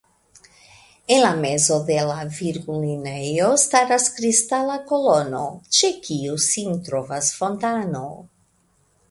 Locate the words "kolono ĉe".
4.93-5.93